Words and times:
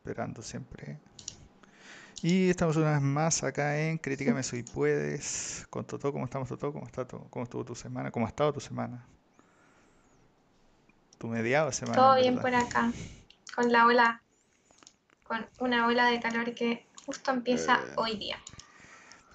esperando 0.00 0.40
siempre. 0.40 0.98
Y 2.22 2.48
estamos 2.48 2.76
una 2.76 2.92
vez 2.92 3.02
más 3.02 3.44
acá 3.44 3.78
en 3.78 3.98
Críticame 3.98 4.42
Si 4.42 4.62
Puedes 4.62 5.66
con 5.68 5.84
Toto. 5.84 6.10
¿Cómo 6.10 6.24
estamos, 6.24 6.48
Toto? 6.48 6.72
¿Cómo, 6.72 6.86
está 6.86 7.04
¿Cómo 7.04 7.42
estuvo 7.44 7.64
tu 7.66 7.74
semana? 7.74 8.10
¿Cómo 8.10 8.24
ha 8.24 8.30
estado 8.30 8.50
tu 8.50 8.60
semana? 8.60 9.04
Tu 11.18 11.28
mediado 11.28 11.66
de 11.66 11.72
semana. 11.74 11.96
Todo 11.96 12.16
bien 12.16 12.38
por 12.38 12.54
acá, 12.54 12.90
con 13.54 13.70
la 13.70 13.84
ola, 13.84 14.22
con 15.22 15.46
una 15.58 15.86
ola 15.86 16.06
de 16.06 16.18
calor 16.18 16.54
que 16.54 16.86
justo 17.04 17.30
empieza 17.30 17.76
eh, 17.76 17.92
hoy 17.96 18.16
día. 18.16 18.38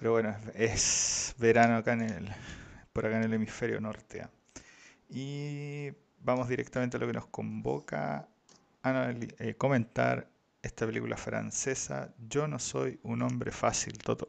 Pero 0.00 0.10
bueno, 0.10 0.36
es 0.54 1.32
verano 1.38 1.76
acá 1.76 1.92
en 1.92 2.02
el, 2.02 2.28
por 2.92 3.06
acá 3.06 3.18
en 3.18 3.22
el 3.22 3.34
hemisferio 3.34 3.80
norte. 3.80 4.22
¿ah? 4.22 4.30
Y 5.08 5.92
vamos 6.22 6.48
directamente 6.48 6.96
a 6.96 7.00
lo 7.00 7.06
que 7.06 7.12
nos 7.12 7.26
convoca 7.26 8.26
a 8.82 9.14
eh, 9.38 9.54
comentar 9.54 10.28
esta 10.66 10.86
película 10.86 11.16
francesa, 11.16 12.12
Yo 12.28 12.46
no 12.46 12.58
soy 12.58 12.98
un 13.02 13.22
hombre 13.22 13.50
fácil, 13.50 13.96
Toto. 13.98 14.28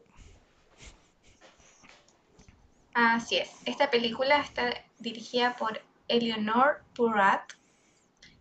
Así 2.93 3.37
es, 3.37 3.49
esta 3.65 3.91
película 3.91 4.39
está 4.39 4.73
dirigida 4.97 5.55
por 5.55 5.81
Eleanor 6.07 6.81
Purat. 6.95 7.53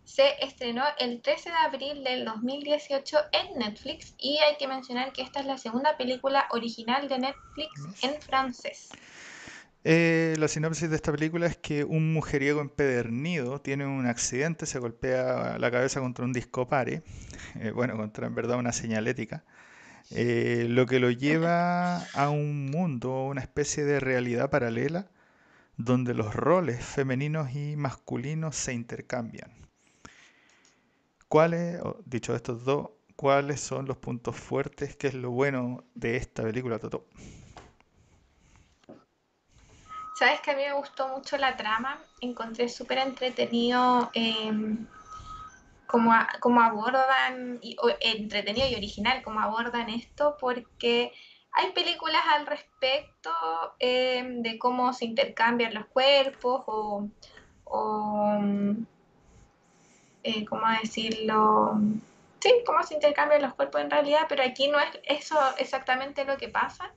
Se 0.03 0.43
estrenó 0.43 0.83
el 0.99 1.21
13 1.21 1.49
de 1.49 1.55
abril 1.55 2.03
del 2.03 2.25
2018 2.25 3.17
en 3.33 3.59
Netflix 3.59 4.15
y 4.17 4.37
hay 4.37 4.55
que 4.57 4.67
mencionar 4.67 5.11
que 5.11 5.21
esta 5.21 5.41
es 5.41 5.45
la 5.45 5.57
segunda 5.57 5.97
película 5.97 6.47
original 6.51 7.07
de 7.07 7.19
Netflix 7.19 8.03
en 8.03 8.21
francés. 8.21 8.89
Eh, 9.89 10.35
la 10.37 10.49
sinopsis 10.49 10.89
de 10.89 10.97
esta 10.97 11.13
película 11.13 11.47
es 11.47 11.55
que 11.55 11.85
un 11.85 12.11
mujeriego 12.11 12.59
empedernido 12.59 13.61
tiene 13.61 13.85
un 13.85 14.05
accidente, 14.05 14.65
se 14.65 14.79
golpea 14.79 15.57
la 15.59 15.71
cabeza 15.71 16.01
contra 16.01 16.25
un 16.25 16.33
disco 16.33 16.67
pare, 16.67 17.03
eh, 17.55 17.71
bueno, 17.71 17.95
contra 17.95 18.27
en 18.27 18.35
verdad 18.35 18.59
una 18.59 18.73
señalética, 18.73 19.45
eh, 20.11 20.65
lo 20.69 20.87
que 20.87 20.99
lo 20.99 21.09
lleva 21.09 21.99
a 21.99 22.29
un 22.29 22.65
mundo, 22.65 23.27
una 23.27 23.39
especie 23.39 23.85
de 23.85 24.01
realidad 24.01 24.49
paralela, 24.49 25.09
donde 25.77 26.13
los 26.13 26.35
roles 26.35 26.83
femeninos 26.83 27.55
y 27.55 27.77
masculinos 27.77 28.57
se 28.57 28.73
intercambian. 28.73 29.51
¿Cuáles, 31.29 31.79
dicho 32.05 32.35
estos 32.35 32.65
dos, 32.65 32.89
cuáles 33.15 33.61
son 33.61 33.85
los 33.85 33.95
puntos 33.95 34.35
fuertes? 34.35 34.97
¿Qué 34.97 35.07
es 35.07 35.13
lo 35.13 35.31
bueno 35.31 35.85
de 35.95 36.17
esta 36.17 36.43
película, 36.43 36.77
Toto? 36.77 37.07
Sabes 40.17 40.41
que 40.41 40.49
a 40.49 40.55
mí 40.55 40.63
me 40.63 40.73
gustó 40.73 41.07
mucho 41.09 41.37
la 41.37 41.55
trama, 41.55 42.01
encontré 42.21 42.69
súper 42.69 42.97
entretenido 42.97 44.09
em, 44.15 44.87
cómo, 45.85 46.59
abordan, 46.59 47.59
y, 47.61 47.77
entretenido 48.01 48.67
y 48.67 48.73
original 48.73 49.21
cómo 49.21 49.41
abordan 49.41 49.89
esto, 49.89 50.35
porque 50.39 51.13
hay 51.51 51.71
películas 51.71 52.23
al 52.29 52.47
respecto 52.47 53.29
em, 53.77 54.41
de 54.41 54.57
cómo 54.57 54.91
se 54.91 55.05
intercambian 55.05 55.75
los 55.75 55.85
cuerpos 55.85 56.63
o, 56.65 57.07
o 57.65 58.39
eh, 60.23 60.45
¿cómo 60.45 60.67
decirlo? 60.81 61.79
Sí, 62.39 62.63
cómo 62.65 62.81
se 62.81 62.95
intercambian 62.95 63.43
los 63.43 63.53
cuerpos 63.53 63.81
en 63.81 63.91
realidad, 63.91 64.25
pero 64.27 64.41
aquí 64.41 64.67
no 64.67 64.79
es 64.79 64.99
eso 65.03 65.37
exactamente 65.59 66.25
lo 66.25 66.37
que 66.37 66.49
pasa. 66.49 66.91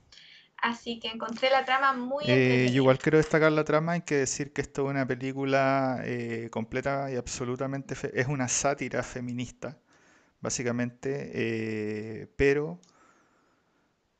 Así 0.61 0.99
que 0.99 1.07
encontré 1.07 1.49
la 1.49 1.65
trama 1.65 1.93
muy 1.93 2.23
eh, 2.27 2.69
igual 2.71 2.99
quiero 2.99 3.17
destacar 3.17 3.51
la 3.51 3.63
trama, 3.63 3.93
hay 3.93 4.01
que 4.01 4.15
decir 4.15 4.53
que 4.53 4.61
esto 4.61 4.83
es 4.83 4.91
una 4.91 5.07
película 5.07 6.01
eh, 6.03 6.49
completa 6.51 7.11
y 7.11 7.15
absolutamente... 7.15 7.95
es 8.13 8.27
una 8.27 8.47
sátira 8.47 9.01
feminista, 9.01 9.79
básicamente, 10.39 11.31
eh, 11.33 12.27
pero 12.35 12.79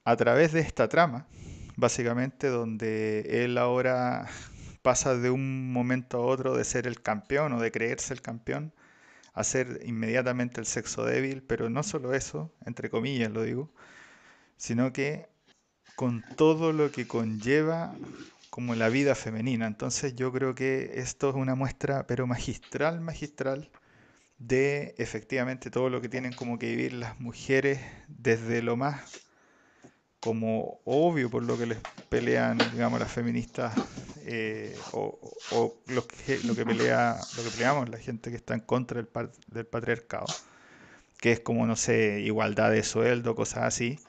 a 0.03 0.15
través 0.15 0.51
de 0.51 0.61
esta 0.61 0.89
trama, 0.89 1.27
básicamente, 1.75 2.47
donde 2.47 3.43
él 3.45 3.57
ahora 3.59 4.27
pasa 4.81 5.15
de 5.15 5.29
un 5.29 5.71
momento 5.71 6.17
a 6.17 6.25
otro 6.25 6.57
de 6.57 6.63
ser 6.63 6.87
el 6.87 7.03
campeón 7.03 7.53
o 7.53 7.61
de 7.61 7.71
creerse 7.71 8.15
el 8.15 8.21
campeón 8.23 8.73
a 9.33 9.43
ser 9.43 9.81
inmediatamente 9.85 10.59
el 10.59 10.65
sexo 10.65 11.05
débil, 11.05 11.43
pero 11.43 11.69
no 11.69 11.83
solo 11.83 12.13
eso, 12.15 12.51
entre 12.65 12.89
comillas 12.89 13.31
lo 13.31 13.43
digo, 13.43 13.71
sino 14.57 14.91
que 14.93 15.29
con 16.01 16.23
todo 16.35 16.73
lo 16.73 16.91
que 16.91 17.05
conlleva 17.05 17.93
como 18.49 18.73
la 18.73 18.89
vida 18.89 19.13
femenina. 19.13 19.67
Entonces 19.67 20.15
yo 20.15 20.31
creo 20.31 20.55
que 20.55 20.93
esto 20.95 21.29
es 21.29 21.35
una 21.35 21.53
muestra, 21.53 22.07
pero 22.07 22.25
magistral, 22.25 23.01
magistral, 23.01 23.69
de 24.39 24.95
efectivamente 24.97 25.69
todo 25.69 25.91
lo 25.91 26.01
que 26.01 26.09
tienen 26.09 26.33
como 26.33 26.57
que 26.57 26.71
vivir 26.71 26.93
las 26.93 27.19
mujeres 27.19 27.81
desde 28.07 28.63
lo 28.63 28.77
más 28.77 29.27
como 30.19 30.79
obvio 30.85 31.29
por 31.29 31.43
lo 31.43 31.55
que 31.55 31.67
les 31.67 31.77
pelean, 32.09 32.57
digamos, 32.73 32.99
las 32.99 33.11
feministas 33.11 33.71
eh, 34.25 34.75
o, 34.93 35.19
lo, 35.85 36.07
que, 36.07 36.39
lo, 36.45 36.55
que 36.55 36.65
pelea, 36.65 37.19
lo 37.37 37.43
que 37.43 37.49
peleamos 37.51 37.89
la 37.89 37.99
gente 37.99 38.31
que 38.31 38.37
está 38.37 38.55
en 38.55 38.61
contra 38.61 38.99
del, 39.03 39.09
del 39.49 39.67
patriarcado, 39.67 40.25
que 41.19 41.31
es 41.33 41.41
como, 41.41 41.67
no 41.67 41.75
sé, 41.75 42.21
igualdad 42.21 42.71
de 42.71 42.81
sueldo, 42.81 43.35
cosas 43.35 43.65
así. 43.65 43.99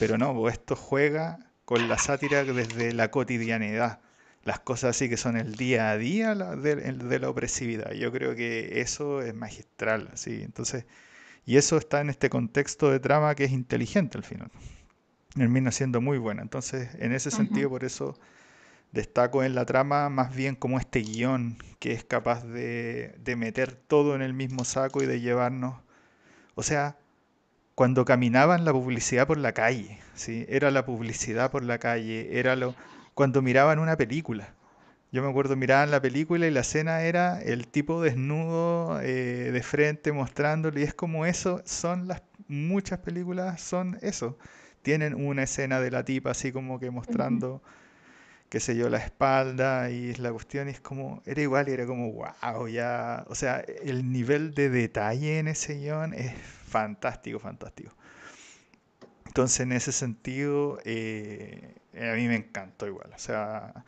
Pero 0.00 0.16
no, 0.16 0.34
pues 0.34 0.54
esto 0.54 0.76
juega 0.76 1.38
con 1.66 1.86
la 1.88 1.98
sátira 1.98 2.42
desde 2.42 2.94
la 2.94 3.10
cotidianidad. 3.10 4.00
Las 4.44 4.58
cosas 4.58 4.96
así 4.96 5.10
que 5.10 5.18
son 5.18 5.36
el 5.36 5.56
día 5.56 5.90
a 5.90 5.98
día 5.98 6.34
de, 6.34 7.18
la 7.20 7.28
opresividad. 7.28 7.92
Yo 7.92 8.10
creo 8.10 8.34
que 8.34 8.80
eso 8.80 9.20
es 9.20 9.34
magistral. 9.34 10.10
¿sí? 10.14 10.40
Entonces, 10.42 10.86
y 11.44 11.58
eso 11.58 11.76
está 11.76 12.00
en 12.00 12.08
este 12.08 12.30
contexto 12.30 12.90
de 12.90 12.98
trama 12.98 13.34
que 13.34 13.44
es 13.44 13.52
inteligente 13.52 14.16
al 14.16 14.24
final. 14.24 14.50
Termina 15.34 15.70
siendo 15.70 16.00
muy 16.00 16.16
buena. 16.16 16.40
Entonces, 16.40 16.88
en 16.98 17.12
ese 17.12 17.30
sentido, 17.30 17.68
por 17.68 17.84
eso 17.84 18.18
destaco 18.92 19.44
en 19.44 19.54
la 19.54 19.66
trama 19.66 20.08
más 20.08 20.34
bien 20.34 20.56
como 20.56 20.80
este 20.80 21.00
guion 21.00 21.58
que 21.78 21.92
es 21.92 22.04
capaz 22.04 22.42
de, 22.42 23.14
de 23.22 23.36
meter 23.36 23.74
todo 23.74 24.14
en 24.14 24.22
el 24.22 24.32
mismo 24.32 24.64
saco 24.64 25.02
y 25.02 25.06
de 25.06 25.20
llevarnos. 25.20 25.76
O 26.54 26.62
sea, 26.62 26.96
cuando 27.74 28.04
caminaban 28.04 28.64
la 28.64 28.72
publicidad 28.72 29.26
por 29.26 29.38
la 29.38 29.52
calle, 29.52 29.98
¿sí? 30.14 30.46
Era 30.48 30.70
la 30.70 30.84
publicidad 30.84 31.50
por 31.50 31.62
la 31.64 31.78
calle, 31.78 32.38
era 32.38 32.56
lo 32.56 32.74
cuando 33.14 33.42
miraban 33.42 33.78
una 33.78 33.96
película. 33.96 34.54
Yo 35.12 35.22
me 35.22 35.28
acuerdo 35.28 35.56
miraban 35.56 35.90
la 35.90 36.00
película 36.00 36.46
y 36.46 36.50
la 36.50 36.60
escena 36.60 37.02
era 37.02 37.42
el 37.42 37.66
tipo 37.66 38.00
desnudo 38.00 39.00
eh, 39.02 39.50
de 39.52 39.62
frente 39.62 40.12
mostrándole 40.12 40.80
y 40.80 40.84
es 40.84 40.94
como 40.94 41.26
eso, 41.26 41.62
son 41.64 42.06
las 42.06 42.22
muchas 42.48 43.00
películas 43.00 43.60
son 43.60 43.98
eso. 44.02 44.38
Tienen 44.82 45.14
una 45.14 45.42
escena 45.42 45.80
de 45.80 45.90
la 45.90 46.04
tipa 46.04 46.30
así 46.30 46.52
como 46.52 46.78
que 46.78 46.90
mostrando 46.90 47.60
qué 48.50 48.58
sé 48.58 48.76
yo, 48.76 48.90
la 48.90 48.98
espalda 48.98 49.90
y 49.90 50.12
la 50.16 50.32
cuestión 50.32 50.68
es 50.68 50.80
como, 50.80 51.22
era 51.24 51.40
igual 51.40 51.68
y 51.68 51.72
era 51.72 51.86
como, 51.86 52.12
wow, 52.12 52.66
ya, 52.66 53.24
o 53.28 53.36
sea, 53.36 53.60
el 53.84 54.10
nivel 54.10 54.54
de 54.54 54.68
detalle 54.68 55.38
en 55.38 55.46
ese 55.46 55.76
guion 55.76 56.14
es 56.14 56.32
fantástico, 56.70 57.38
fantástico. 57.38 57.92
Entonces, 59.26 59.60
en 59.60 59.72
ese 59.72 59.92
sentido, 59.92 60.78
eh, 60.84 61.74
a 61.94 62.14
mí 62.16 62.26
me 62.28 62.36
encantó 62.36 62.86
igual. 62.86 63.12
O 63.14 63.18
sea, 63.18 63.84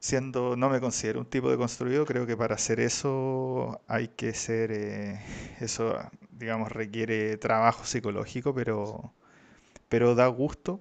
siendo, 0.00 0.56
no 0.56 0.68
me 0.70 0.80
considero 0.80 1.20
un 1.20 1.26
tipo 1.26 1.50
de 1.50 1.56
construido, 1.56 2.04
creo 2.04 2.26
que 2.26 2.36
para 2.36 2.56
hacer 2.56 2.80
eso 2.80 3.80
hay 3.88 4.08
que 4.08 4.34
ser, 4.34 4.70
eh, 4.72 5.20
eso, 5.60 5.96
digamos, 6.30 6.70
requiere 6.72 7.36
trabajo 7.38 7.84
psicológico, 7.84 8.54
pero, 8.54 9.12
pero 9.88 10.14
da 10.14 10.26
gusto, 10.28 10.80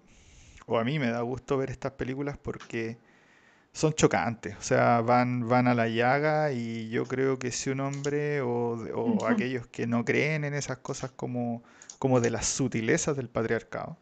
o 0.67 0.79
a 0.79 0.83
mí 0.83 0.99
me 0.99 1.09
da 1.09 1.21
gusto 1.21 1.57
ver 1.57 1.71
estas 1.71 1.93
películas 1.93 2.37
porque 2.37 2.97
son 3.73 3.93
chocantes, 3.93 4.55
o 4.55 4.61
sea, 4.61 5.01
van, 5.01 5.49
van 5.49 5.67
a 5.67 5.73
la 5.73 5.87
llaga 5.87 6.51
y 6.51 6.89
yo 6.89 7.05
creo 7.05 7.39
que 7.39 7.51
si 7.51 7.71
un 7.71 7.79
hombre 7.79 8.41
o, 8.41 9.25
aquellos 9.27 9.65
que 9.67 9.87
no 9.87 10.05
creen 10.05 10.45
en 10.45 10.53
esas 10.53 10.77
cosas 10.77 11.11
como, 11.11 11.63
como 11.97 12.21
de 12.21 12.29
las 12.29 12.45
sutilezas 12.45 13.17
del 13.17 13.29
patriarcado, 13.29 13.97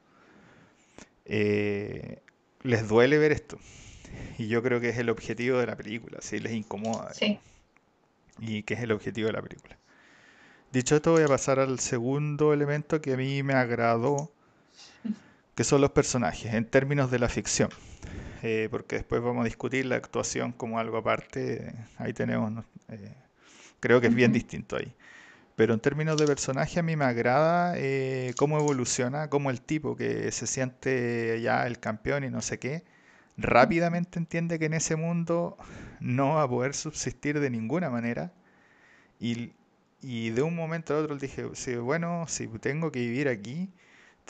eh, 1.26 2.20
les 2.64 2.88
duele 2.90 3.18
ver 3.18 3.32
esto. 3.32 3.58
Y 4.38 4.50
yo 4.50 4.62
creo 4.62 4.82
que 4.82 4.90
es 4.90 4.98
el 4.98 5.10
objetivo 5.10 5.58
de 5.58 5.68
la 5.68 5.78
película, 5.78 6.18
si 6.22 6.40
les 6.40 6.52
incomoda. 6.52 7.14
Sí. 7.14 7.40
Y 8.40 8.64
que 8.64 8.74
es 8.74 8.82
el 8.82 8.92
objetivo 8.92 9.28
de 9.28 9.34
la 9.34 9.42
película. 9.42 9.78
Dicho 10.74 10.98
esto, 10.98 11.12
voy 11.12 11.24
a 11.24 11.28
pasar 11.28 11.60
al 11.60 11.80
segundo 11.80 12.52
elemento 12.52 13.02
que 13.02 13.14
a 13.14 13.18
mí 13.18 13.42
me 13.42 13.54
agradó, 13.54 14.34
que 15.56 15.64
son 15.64 15.80
los 15.80 15.92
personajes, 15.92 16.54
en 16.54 16.66
términos 16.66 17.10
de 17.10 17.20
la 17.20 17.30
ficción. 17.30 17.70
Eh, 18.44 18.68
porque 18.72 18.98
después 18.98 19.22
vamos 19.22 19.42
a 19.44 19.46
discutir 19.46 19.86
la 19.86 19.96
actuación 19.98 20.52
como 20.54 20.80
algo 20.80 20.98
aparte. 20.98 21.74
Ahí 21.98 22.14
tenemos, 22.14 22.66
eh, 22.90 23.14
creo 23.80 24.02
que 24.02 24.08
es 24.08 24.16
bien 24.16 24.34
distinto 24.34 24.78
ahí. 24.78 24.94
Pero 25.56 25.74
en 25.76 25.82
términos 25.82 26.18
de 26.18 26.28
personaje 26.28 26.80
a 26.80 26.84
mí 26.84 26.96
me 26.96 27.06
agrada 27.06 27.76
eh, 27.78 28.34
cómo 28.38 28.60
evoluciona, 28.60 29.30
cómo 29.30 29.52
el 29.52 29.62
tipo 29.62 29.96
que 29.96 30.32
se 30.32 30.48
siente 30.48 31.42
ya 31.42 31.68
el 31.68 31.80
campeón 31.80 32.24
y 32.24 32.30
no 32.30 32.42
sé 32.42 32.60
qué, 32.60 32.84
rápidamente 33.38 34.20
entiende 34.20 34.60
que 34.60 34.66
en 34.66 34.74
ese 34.76 34.96
mundo 34.96 35.58
no 36.00 36.36
va 36.36 36.44
a 36.44 36.50
poder 36.50 36.74
subsistir 36.76 37.40
de 37.40 37.50
ninguna 37.52 37.90
manera 37.90 38.34
y 39.20 39.54
y 40.02 40.32
de 40.32 40.42
un 40.42 40.56
momento 40.56 40.96
a 40.96 41.00
otro 41.00 41.16
dije, 41.18 41.46
sí, 41.54 41.76
bueno, 41.76 42.26
si 42.28 42.48
tengo 42.48 42.92
que 42.92 43.00
vivir 43.00 43.28
aquí, 43.28 43.70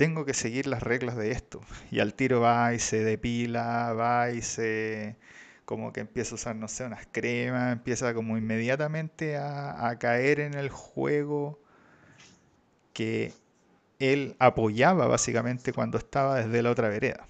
tengo 0.01 0.25
que 0.25 0.33
seguir 0.33 0.65
las 0.65 0.81
reglas 0.81 1.15
de 1.15 1.29
esto. 1.29 1.61
Y 1.91 1.99
al 1.99 2.15
tiro 2.15 2.41
va 2.41 2.73
y 2.73 2.79
se 2.79 3.03
depila, 3.03 3.93
va 3.93 4.31
y 4.31 4.41
se 4.41 5.15
como 5.63 5.93
que 5.93 5.99
empieza 5.99 6.31
a 6.31 6.35
usar, 6.35 6.55
no 6.55 6.67
sé, 6.67 6.85
unas 6.85 7.07
cremas, 7.11 7.71
empieza 7.73 8.11
como 8.15 8.35
inmediatamente 8.35 9.37
a, 9.37 9.87
a 9.87 9.99
caer 9.99 10.39
en 10.39 10.55
el 10.55 10.69
juego 10.69 11.59
que 12.93 13.31
él 13.99 14.35
apoyaba 14.39 15.05
básicamente 15.05 15.71
cuando 15.71 15.99
estaba 15.99 16.43
desde 16.43 16.63
la 16.63 16.71
otra 16.71 16.89
vereda. 16.89 17.27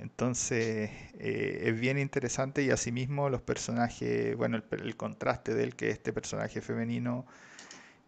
Entonces 0.00 0.90
eh, 1.20 1.62
es 1.66 1.78
bien 1.78 1.96
interesante 1.96 2.64
y 2.64 2.70
asimismo 2.72 3.30
los 3.30 3.40
personajes, 3.40 4.36
bueno, 4.36 4.60
el, 4.72 4.96
contraste 4.96 5.54
de 5.54 5.62
él, 5.62 5.76
que 5.76 5.90
este 5.90 6.12
personaje 6.12 6.60
femenino, 6.60 7.24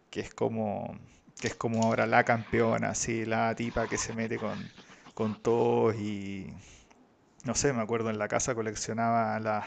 que 0.09 0.19
es 0.19 0.33
como, 0.33 0.99
que 1.39 1.47
es 1.47 1.55
como 1.55 1.83
ahora 1.83 2.05
la 2.07 2.23
campeona, 2.23 2.89
así, 2.89 3.25
la 3.25 3.53
tipa 3.55 3.87
que 3.87 3.97
se 3.97 4.13
mete 4.13 4.37
con, 4.37 4.57
con 5.13 5.41
todos 5.41 5.95
y, 5.95 6.53
no 7.43 7.55
sé, 7.55 7.73
me 7.73 7.81
acuerdo 7.81 8.09
en 8.09 8.17
la 8.17 8.27
casa 8.27 8.55
coleccionaba 8.55 9.39
las, 9.39 9.65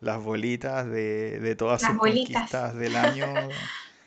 las 0.00 0.22
bolitas 0.22 0.86
de, 0.86 1.40
de 1.40 1.56
todas 1.56 1.82
Las 1.82 1.90
sus 1.92 1.98
bolitas. 1.98 2.50
conquistas 2.50 2.74
del 2.74 2.96
año, 2.96 3.26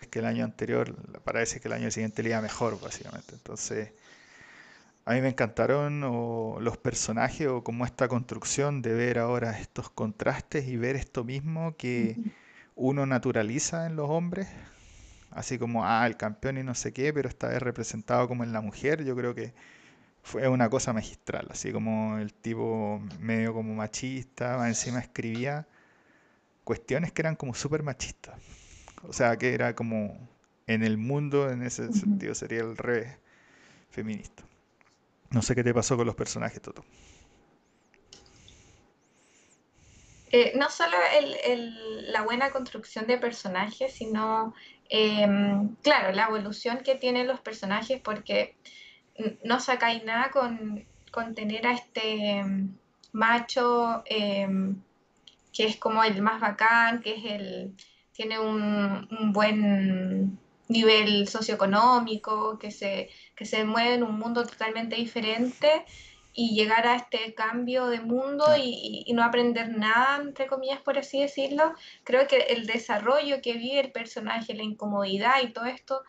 que 0.10 0.20
el 0.20 0.26
año 0.26 0.44
anterior, 0.46 0.96
parece 1.24 1.60
que 1.60 1.68
el 1.68 1.74
año 1.74 1.92
siguiente 1.92 2.24
le 2.24 2.30
iba 2.30 2.42
mejor, 2.42 2.80
básicamente. 2.82 3.34
Entonces... 3.34 3.92
A 5.08 5.14
mí 5.14 5.22
me 5.22 5.30
encantaron 5.30 6.02
o, 6.04 6.58
los 6.60 6.78
personajes 6.78 7.48
o 7.48 7.64
como 7.64 7.86
esta 7.86 8.08
construcción 8.08 8.82
de 8.82 8.94
ver 8.94 9.20
ahora 9.20 9.60
estos 9.60 9.92
contrastes 9.92 10.68
y 10.68 10.78
ver 10.78 10.96
esto 10.96 11.24
mismo 11.24 11.76
que 11.78 12.18
uno 12.76 13.06
naturaliza 13.06 13.86
en 13.86 13.96
los 13.98 14.10
hombres, 14.10 14.48
así 15.36 15.60
como, 15.60 15.86
ah, 15.86 16.08
el 16.08 16.18
campeón 16.18 16.58
y 16.58 16.64
no 16.64 16.74
sé 16.74 16.94
qué, 16.94 17.14
pero 17.14 17.30
esta 17.30 17.50
vez 17.50 17.62
representado 17.62 18.28
como 18.28 18.44
en 18.44 18.54
la 18.54 18.62
mujer, 18.62 19.04
yo 19.04 19.16
creo 19.16 19.36
que 19.36 19.54
fue 20.24 20.48
una 20.48 20.70
cosa 20.70 20.94
magistral, 20.94 21.48
así 21.52 21.72
como 21.72 22.18
el 22.18 22.34
tipo 22.34 23.00
medio 23.20 23.54
como 23.54 23.76
machista, 23.76 24.68
encima 24.68 25.00
escribía 25.00 25.68
cuestiones 26.64 27.12
que 27.12 27.22
eran 27.22 27.36
como 27.36 27.54
súper 27.54 27.84
machistas, 27.84 28.40
o 29.04 29.14
sea, 29.14 29.38
que 29.38 29.54
era 29.54 29.76
como 29.76 30.18
en 30.68 30.84
el 30.84 30.98
mundo, 30.98 31.52
en 31.52 31.62
ese 31.62 31.92
sentido 31.94 32.34
sería 32.34 32.62
el 32.62 32.78
revés 32.78 33.18
feminista. 33.92 34.44
No 35.32 35.42
sé 35.42 35.54
qué 35.54 35.64
te 35.64 35.74
pasó 35.74 35.98
con 35.98 36.08
los 36.08 36.16
personajes, 36.16 36.62
Toto. 36.62 36.84
Eh, 40.32 40.54
no 40.56 40.70
solo 40.70 40.98
el- 41.20 41.38
el- 41.46 42.12
la 42.12 42.24
buena 42.24 42.52
construcción 42.52 43.06
de 43.08 43.18
personajes, 43.18 43.94
sino, 43.94 44.54
em, 44.90 45.76
claro, 45.84 46.12
la 46.14 46.26
evolución 46.26 46.80
que 46.84 46.96
tienen 46.96 47.28
los 47.28 47.40
personajes, 47.42 48.02
porque 48.02 48.56
no 49.44 49.60
sacáis 49.60 50.04
nada 50.04 50.32
con, 50.32 50.86
tener 51.36 51.66
a 51.68 51.72
este 51.74 52.44
macho 53.14 54.04
em, 54.06 54.82
que 55.54 55.66
es 55.66 55.78
como 55.78 56.04
el 56.04 56.22
más 56.22 56.42
bacán, 56.42 57.02
que 57.02 57.16
es 57.16 57.26
el, 57.26 57.74
tiene 58.12 58.40
un, 58.40 59.08
un 59.20 59.32
buen 59.34 60.38
nivel 60.68 61.28
socioeconómico, 61.30 62.60
que 62.60 62.72
se, 62.72 63.10
que 63.36 63.46
se 63.46 63.64
mueve 63.64 63.94
en 63.96 64.04
un 64.04 64.20
mundo 64.20 64.46
totalmente 64.46 64.96
diferente 64.98 65.86
y 66.38 66.54
llegar 66.54 66.86
a 66.86 66.96
este 66.98 67.34
cambio 67.34 67.88
de 67.88 68.02
mundo 68.02 68.44
Claro, 68.46 68.62
y, 68.62 69.04
y 69.08 69.14
no 69.14 69.24
aprender 69.24 69.70
nada, 69.70 70.18
entre 70.22 70.48
comillas, 70.48 70.82
por 70.82 70.98
así 70.98 71.22
decirlo, 71.22 71.74
creo 72.04 72.28
que 72.28 72.38
el 72.50 72.68
desarrollo 72.68 73.42
que 73.42 73.54
vive 73.54 73.80
el 73.80 73.92
personaje, 73.94 74.54
la 74.54 74.64
incomodidad 74.64 75.42
y 75.42 75.54
todo 75.54 75.66
esto, 75.66 76.04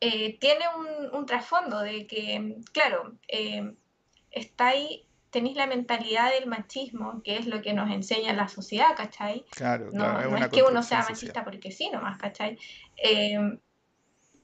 eh, 0.00 0.36
tiene 0.38 0.64
un, 0.76 1.14
un 1.16 1.26
trasfondo 1.26 1.80
de 1.80 2.06
que, 2.06 2.56
claro, 2.72 3.16
eh, 3.28 3.72
está 4.30 4.68
ahí, 4.68 5.06
tenéis 5.30 5.56
la 5.56 5.66
mentalidad 5.66 6.30
del 6.32 6.46
machismo, 6.48 7.22
que 7.22 7.38
es 7.38 7.46
lo 7.46 7.62
que 7.62 7.72
nos 7.72 7.90
enseña 7.90 8.34
la 8.34 8.48
sociedad, 8.48 8.94
¿cachai? 8.94 9.46
claro, 9.50 9.90
claro, 9.90 10.12
No, 10.14 10.20
es 10.20 10.26
no 10.26 10.36
una 10.36 10.46
es 10.46 10.52
que 10.52 10.62
uno 10.62 10.82
sea 10.82 11.00
social. 11.00 11.14
machista 11.14 11.44
porque 11.44 11.70
sí, 11.70 11.88
nomás, 11.88 12.18
¿cachai? 12.18 12.58
Eh, 12.96 13.58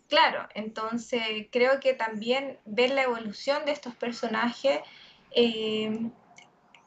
claro, 0.09 0.49
entonces 0.55 1.49
creo 1.51 1.81
que 1.81 1.93
también 1.93 2.59
ver 2.65 2.91
la 2.93 3.03
evolución 3.03 3.65
de 3.67 3.73
estos 3.73 3.95
personajes 3.95 4.81
eh, 5.31 6.11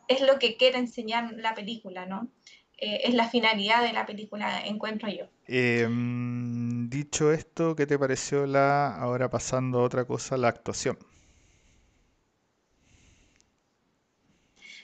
es 0.07 0.21
lo 0.21 0.39
que 0.39 0.57
quiere 0.57 0.77
enseñar 0.77 1.33
la 1.33 1.55
película, 1.55 2.05
¿no? 2.05 2.27
Eh, 2.77 3.01
es 3.05 3.13
la 3.13 3.29
finalidad 3.29 3.83
de 3.83 3.93
la 3.93 4.05
película, 4.05 4.65
encuentro 4.65 5.07
yo. 5.07 5.25
Em, 5.47 6.89
dicho 6.89 7.31
esto, 7.31 7.75
¿qué 7.75 7.85
te 7.85 7.99
pareció 7.99 8.47
la, 8.47 8.95
ahora 8.95 9.29
pasando 9.29 9.79
a 9.79 9.83
otra 9.83 10.05
cosa, 10.05 10.35
la 10.37 10.47
actuación? 10.47 10.97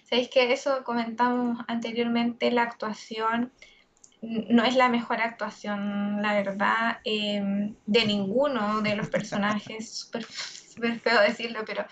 Sabéis 0.04 0.30
que 0.30 0.54
eso 0.54 0.84
comentamos 0.84 1.60
anteriormente, 1.68 2.52
la 2.52 2.62
actuación 2.62 3.52
no 4.22 4.64
es 4.64 4.76
la 4.76 4.90
mejor 4.90 5.22
actuación, 5.22 6.22
la 6.22 6.34
verdad, 6.34 7.00
eh, 7.04 7.74
de 7.86 8.06
ninguno 8.06 8.82
de 8.82 8.96
los 8.96 9.10
personajes, 9.10 9.90
súper 10.74 11.00
feo 11.00 11.22
decirlo, 11.22 11.64
pero 11.66 11.86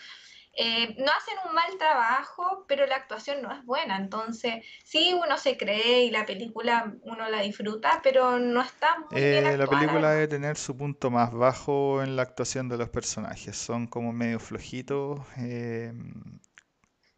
eh, 0.55 0.95
no 0.97 1.11
hacen 1.11 1.35
un 1.47 1.53
mal 1.55 1.77
trabajo, 1.77 2.65
pero 2.67 2.85
la 2.87 2.95
actuación 2.95 3.41
no 3.41 3.51
es 3.51 3.63
buena, 3.65 3.97
entonces 3.97 4.63
sí 4.83 5.13
uno 5.13 5.37
se 5.37 5.57
cree 5.57 6.03
y 6.03 6.11
la 6.11 6.25
película 6.25 6.95
uno 7.03 7.29
la 7.29 7.41
disfruta, 7.41 7.99
pero 8.03 8.39
no 8.39 8.61
está 8.61 8.97
muy 9.11 9.25
bien 9.25 9.43
Eh, 9.43 9.43
la 9.43 9.49
actuada, 9.49 9.57
la 9.57 9.67
película 9.69 10.11
debe 10.11 10.27
tener 10.27 10.57
su 10.57 10.75
punto 10.77 11.09
más 11.11 11.31
bajo 11.31 12.03
en 12.03 12.15
la 12.15 12.23
actuación 12.23 12.69
de 12.69 12.77
los 12.77 12.89
personajes. 12.89 13.57
Son 13.57 13.87
como 13.87 14.11
medio 14.13 14.39
flojitos, 14.39 15.21
em, 15.37 16.39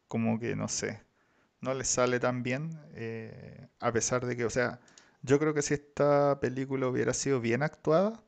como 0.08 0.40
que 0.40 0.56
no 0.56 0.68
sé, 0.68 1.02
no 1.62 1.74
les 1.74 1.88
sale 1.90 2.20
tan 2.20 2.44
bien, 2.44 2.72
eh, 2.96 3.68
a 3.80 3.92
pesar 3.92 4.26
de 4.26 4.38
que, 4.38 4.46
o 4.46 4.50
sea, 4.50 4.80
yo 5.24 5.40
creo 5.40 5.54
que 5.54 5.62
si 5.64 5.76
esta 5.76 6.40
película 6.42 6.88
hubiera 6.88 7.14
sido 7.14 7.42
bien 7.42 7.64
actuada, 7.64 8.24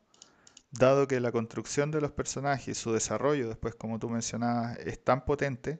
dado 0.71 1.07
que 1.07 1.19
la 1.19 1.31
construcción 1.31 1.91
de 1.91 2.01
los 2.01 2.11
personajes 2.11 2.67
y 2.69 2.73
su 2.75 2.93
desarrollo, 2.93 3.47
después 3.47 3.75
como 3.75 3.99
tú 3.99 4.09
mencionabas, 4.09 4.77
es 4.79 5.03
tan 5.03 5.25
potente, 5.25 5.79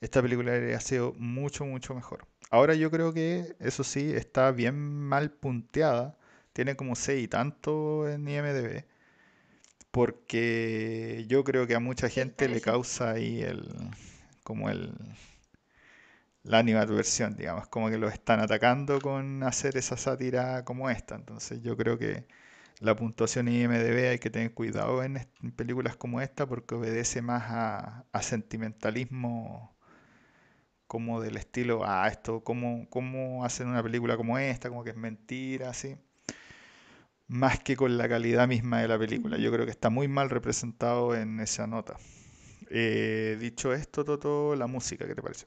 esta 0.00 0.22
película 0.22 0.54
habría 0.54 0.80
sido 0.80 1.14
mucho, 1.18 1.64
mucho 1.64 1.94
mejor. 1.94 2.26
Ahora 2.50 2.74
yo 2.74 2.90
creo 2.90 3.12
que, 3.12 3.56
eso 3.60 3.84
sí, 3.84 4.12
está 4.12 4.50
bien 4.52 4.76
mal 4.76 5.30
punteada, 5.32 6.16
tiene 6.52 6.76
como 6.76 6.94
6 6.96 7.24
y 7.24 7.28
tanto 7.28 8.08
en 8.08 8.28
IMDb, 8.28 8.84
porque 9.90 11.24
yo 11.28 11.44
creo 11.44 11.66
que 11.66 11.74
a 11.74 11.80
mucha 11.80 12.08
gente 12.08 12.48
le 12.48 12.60
causa 12.60 13.12
ahí 13.12 13.42
el, 13.42 13.68
como 14.44 14.70
el, 14.70 14.94
la 16.44 16.58
animadversión, 16.58 17.36
digamos, 17.36 17.68
como 17.68 17.90
que 17.90 17.98
los 17.98 18.12
están 18.12 18.40
atacando 18.40 19.00
con 19.00 19.42
hacer 19.42 19.76
esa 19.76 19.96
sátira 19.96 20.64
como 20.64 20.90
esta. 20.90 21.14
Entonces 21.14 21.62
yo 21.62 21.76
creo 21.76 21.98
que 21.98 22.26
la 22.82 22.96
puntuación 22.96 23.48
IMDb 23.48 24.10
hay 24.10 24.18
que 24.18 24.28
tener 24.28 24.52
cuidado 24.54 25.04
en, 25.04 25.24
películas 25.56 25.96
como 25.96 26.20
esta 26.20 26.46
porque 26.46 26.74
obedece 26.74 27.22
más 27.22 27.44
a, 27.48 28.22
sentimentalismo 28.22 29.76
como 30.88 31.20
del 31.20 31.36
estilo, 31.36 31.82
ah, 31.86 32.08
esto, 32.08 32.42
¿cómo, 32.44 32.86
cómo 32.90 33.44
hacen 33.44 33.68
una 33.68 33.82
película 33.82 34.16
como 34.16 34.38
esta? 34.38 34.68
Como 34.68 34.84
que 34.84 34.90
es 34.90 34.96
mentira, 34.96 35.70
así. 35.70 35.96
Más 37.28 37.60
que 37.60 37.76
con 37.76 37.96
la 37.96 38.08
calidad 38.08 38.46
misma 38.46 38.82
de 38.82 38.88
la 38.88 38.98
película. 38.98 39.38
Yo 39.38 39.50
creo 39.50 39.64
que 39.64 39.70
está 39.70 39.88
muy 39.88 40.06
mal 40.06 40.28
representado 40.28 41.14
en 41.14 41.40
esa 41.40 41.66
nota. 41.66 41.96
Eh, 42.68 43.38
dicho 43.40 43.72
esto, 43.72 44.04
Toto, 44.04 44.54
la 44.54 44.66
música, 44.66 45.06
¿qué 45.06 45.14
te 45.14 45.22
parece? 45.22 45.46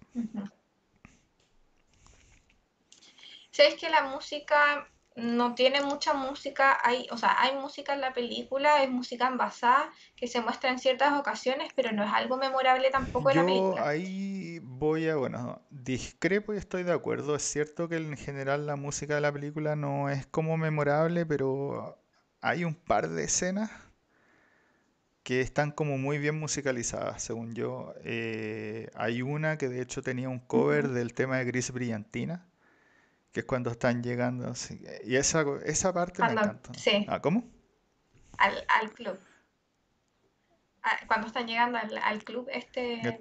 ¿Sabes 3.52 3.76
que 3.76 3.90
la 3.90 4.04
música 4.10 4.90
no 5.16 5.56
tiene 5.56 5.82
mucha 5.82 6.14
música? 6.14 6.78
Hay, 6.84 7.08
o 7.12 7.18
sea, 7.18 7.42
hay 7.42 7.56
música 7.58 7.94
en 7.94 8.02
la 8.02 8.14
película, 8.14 8.84
es 8.84 8.90
música 8.92 9.28
envasada 9.28 9.92
que 10.16 10.28
se 10.28 10.42
muestra 10.42 10.70
en 10.72 10.80
ciertas 10.80 11.14
ocasiones, 11.20 11.72
pero 11.76 11.92
no 11.92 12.04
es 12.04 12.14
algo 12.14 12.38
memorable 12.38 12.90
tampoco 12.92 13.30
de 13.30 13.36
la 13.36 13.46
Yo 13.46 13.46
película. 13.46 13.82
ahí 13.82 14.60
voy 14.64 15.10
a, 15.10 15.16
bueno, 15.16 15.62
discrepo 15.70 16.54
y 16.54 16.58
estoy 16.58 16.84
de 16.84 16.94
acuerdo. 16.94 17.36
Es 17.36 17.44
cierto 17.44 17.90
que 17.90 17.98
en 17.98 18.16
general 18.18 18.66
la 18.68 18.76
música 18.76 19.16
de 19.16 19.22
la 19.22 19.32
película 19.34 19.76
no 19.76 20.10
es 20.10 20.26
como 20.28 20.58
memorable, 20.58 21.26
pero 21.26 21.98
hay 22.42 22.64
un 22.64 22.76
par 22.76 23.10
de 23.10 23.24
escenas 23.26 23.72
que 25.24 25.42
están 25.42 25.72
como 25.72 25.98
muy 25.98 26.20
bien 26.20 26.40
musicalizadas, 26.40 27.24
según 27.24 27.54
yo. 27.56 27.94
Eh, 28.04 28.90
hay 28.96 29.22
una 29.22 29.58
que 29.58 29.70
de 29.70 29.82
hecho 29.82 30.02
tenía 30.04 30.30
un 30.30 30.40
cover 30.40 30.90
del 30.90 31.14
tema 31.14 31.38
de 31.38 31.46
Gris 31.46 31.72
Brillantina, 31.72 32.48
que 33.36 33.42
es 33.42 33.46
cuando 33.46 33.70
están 33.72 34.02
llegando. 34.04 34.48
así 34.50 34.82
y 35.06 35.16
esa, 35.18 35.46
esa 35.66 35.94
parte 35.94 36.24
me 36.24 36.34
Cuando, 36.34 36.42
encanta. 36.42 36.72
sí, 36.78 37.08
Ah, 37.08 37.22
¿cómo? 37.22 37.44
al, 38.38 38.66
al 38.70 38.92
club. 38.94 39.18
Ah, 40.84 40.98
Cuando 41.08 41.28
están 41.28 41.48
llegando 41.48 41.78
al, 41.78 41.98
al 41.98 42.24
club, 42.24 42.48
este. 42.52 43.20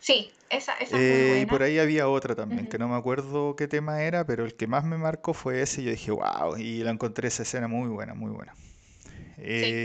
Sí, 0.00 0.30
esa, 0.50 0.74
esa 0.74 0.98
es 0.98 1.04
muy 1.06 1.20
Eh, 1.20 1.40
y 1.42 1.46
por 1.46 1.62
ahí 1.62 1.78
había 1.78 2.08
otra 2.08 2.34
también, 2.34 2.66
que 2.68 2.78
no 2.78 2.88
me 2.88 2.96
acuerdo 2.96 3.56
qué 3.56 3.66
tema 3.68 4.02
era, 4.02 4.26
pero 4.26 4.44
el 4.44 4.54
que 4.56 4.66
más 4.66 4.84
me 4.84 4.98
marcó 4.98 5.32
fue 5.34 5.62
ese 5.62 5.80
y 5.82 5.84
yo 5.86 5.90
dije, 5.92 6.10
wow, 6.10 6.56
y 6.58 6.82
la 6.84 6.90
encontré 6.90 7.28
esa 7.28 7.42
escena 7.44 7.66
muy 7.68 7.88
buena, 7.88 8.14
muy 8.14 8.30
buena. 8.30 8.54
Sí, 9.54 9.76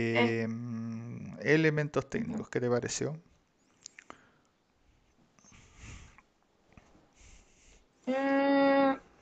Em, 0.44 1.36
elementos 1.42 2.08
técnicos, 2.10 2.48
¿qué 2.50 2.60
te 2.60 2.70
pareció? 2.70 3.20
Mm, 8.08 8.47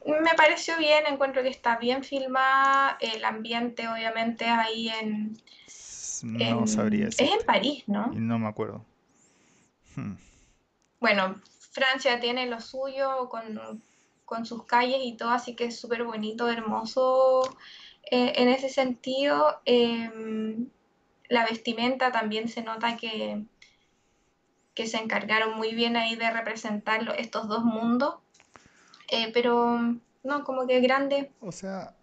me 0.07 0.35
pareció 0.37 0.77
bien, 0.79 1.05
encuentro 1.07 1.43
que 1.43 1.49
está 1.49 1.79
bien 1.79 2.05
filmada, 2.05 2.97
el 3.01 3.25
ambiente 3.25 3.89
obviamente 3.89 4.45
ahí 4.45 4.89
en, 4.89 5.37
No 6.23 6.67
sabría 6.67 7.05
en... 7.05 7.09
Es 7.09 7.19
en 7.19 7.27
decirte. 7.27 7.45
París, 7.45 7.85
¿no? 7.87 8.07
no 8.13 8.39
me 8.39 8.49
acuerdo. 8.49 8.85
Hmm. 9.95 10.15
Bueno, 11.01 11.41
Francia 11.73 12.21
tiene 12.21 12.47
lo 12.47 12.61
suyo 12.61 13.29
con, 13.29 13.83
con 14.25 14.47
sus 14.47 14.65
calles 14.65 15.01
y 15.03 15.17
todo, 15.17 15.31
así 15.31 15.55
que 15.55 15.67
es 15.67 15.79
súper 15.79 16.05
bonito, 16.05 16.49
hermoso 16.51 17.43
eh, 18.11 18.33
en 18.37 18.49
ese 18.49 18.69
sentido. 18.69 19.61
Eh, 19.65 20.11
la 21.29 21.45
vestimenta 21.45 22.13
también 22.13 22.49
se 22.49 22.63
nota 22.63 22.97
que, 22.97 23.43
que 24.75 24.87
se 24.87 24.99
encargaron 24.99 25.57
muy 25.57 25.75
bien 25.75 25.97
ahí 25.97 26.17
de 26.17 26.31
representar 26.31 27.15
estos 27.19 27.49
dos 27.49 27.65
mundos, 27.65 28.17
Eh, 29.09 29.31
pero 29.33 29.97
no, 30.25 30.45
como 30.45 30.67
que 30.67 30.81
grande, 30.81 31.31
O 31.41 31.53
sea, 31.53 31.95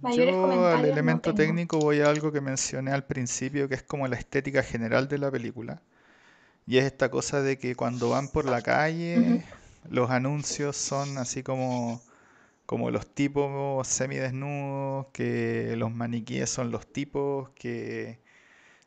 mayores 0.00 0.34
yo 0.34 0.46
no 0.46 0.78
elemento 0.78 1.34
técnico 1.34 1.78
voy 1.78 2.00
a 2.00 2.08
algo 2.08 2.30
que 2.32 2.40
mencioné 2.40 2.92
al 2.92 3.04
principio, 3.04 3.68
que 3.68 3.74
es 3.74 3.82
como 3.82 4.06
la 4.08 4.16
estética 4.16 4.62
general 4.62 5.08
de 5.08 5.18
la 5.18 5.30
película. 5.30 5.82
Y 6.66 6.78
es 6.78 6.84
esta 6.84 7.10
cosa 7.10 7.42
de 7.42 7.58
que 7.58 7.74
cuando 7.74 8.10
van 8.10 8.28
por 8.28 8.44
la 8.44 8.62
calle, 8.62 9.44
los 9.90 10.10
anuncios 10.10 10.76
son 10.76 11.18
así 11.18 11.42
como, 11.42 12.00
como 12.66 12.90
los 12.90 13.06
tipos 13.06 13.86
semidesnudos, 13.88 15.06
que 15.12 15.74
los 15.76 15.90
maniquíes 15.92 16.48
son 16.48 16.70
los 16.70 16.86
tipos, 16.86 17.50
que 17.50 18.21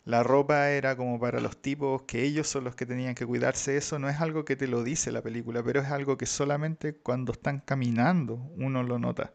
la 0.05 0.21
ropa 0.21 0.69
era 0.69 0.95
como 0.95 1.19
para 1.19 1.39
los 1.39 1.57
tipos, 1.57 2.03
que 2.03 2.23
ellos 2.23 2.47
son 2.47 2.63
los 2.63 2.75
que 2.75 2.85
tenían 2.85 3.15
que 3.15 3.25
cuidarse. 3.25 3.75
Eso 3.75 3.97
no 3.97 4.07
es 4.07 4.21
algo 4.21 4.45
que 4.45 4.55
te 4.55 4.67
lo 4.67 4.83
dice 4.83 5.11
la 5.11 5.23
película, 5.23 5.63
pero 5.63 5.81
es 5.81 5.87
algo 5.87 6.15
que 6.15 6.27
solamente 6.27 6.93
cuando 6.95 7.33
están 7.33 7.59
caminando 7.59 8.35
uno 8.55 8.83
lo 8.83 8.99
nota. 8.99 9.33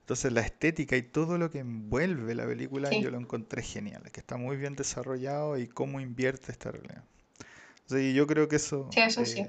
Entonces 0.00 0.32
la 0.32 0.42
estética 0.42 0.96
y 0.96 1.02
todo 1.02 1.36
lo 1.36 1.50
que 1.50 1.58
envuelve 1.58 2.36
la 2.36 2.46
película 2.46 2.90
yo 2.92 3.10
lo 3.10 3.18
encontré 3.18 3.62
genial, 3.62 4.08
que 4.12 4.20
está 4.20 4.36
muy 4.36 4.56
bien 4.56 4.76
desarrollado 4.76 5.58
y 5.58 5.66
cómo 5.66 6.00
invierte 6.00 6.52
esta 6.52 6.70
realidad. 6.70 7.02
Yo 7.88 8.26
creo 8.28 8.46
que 8.46 8.56
eso 8.56 8.88
sí, 8.92 9.00
eso 9.00 9.24
sí. 9.24 9.44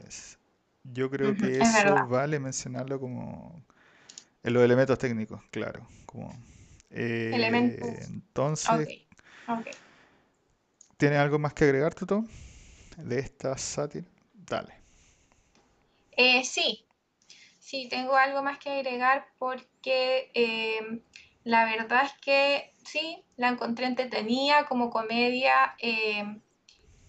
yo 0.83 1.11
creo 1.11 1.35
que 1.35 1.59
es 1.59 1.69
eso 1.69 1.83
verdad. 1.89 2.07
vale 2.07 2.39
mencionarlo 2.39 2.99
como 2.99 3.63
en 4.41 4.53
los 4.53 4.63
elementos 4.63 4.97
técnicos, 4.97 5.41
claro. 5.51 5.87
Como, 6.07 6.35
eh, 6.89 7.31
Elementos. 7.35 7.89
Entonces. 8.09 8.87
¿Tienes 10.97 11.19
algo 11.19 11.39
más 11.39 11.53
que 11.53 11.65
agregar, 11.65 11.93
Tuto, 11.95 12.25
de 12.97 13.19
esta 13.19 13.57
sátira? 13.57 14.07
Dale. 14.33 14.73
Eh, 16.11 16.43
sí, 16.43 16.83
Sí, 17.59 17.89
tengo 17.89 18.15
algo 18.17 18.43
más 18.43 18.59
que 18.59 18.71
agregar 18.71 19.27
porque 19.39 20.31
eh, 20.35 21.01
la 21.45 21.65
verdad 21.65 22.05
es 22.05 22.13
que 22.21 22.73
sí, 22.85 23.23
la 23.37 23.49
encontré 23.49 23.87
entretenida 23.87 24.67
como 24.67 24.89
comedia. 24.91 25.75
eh, 25.79 26.39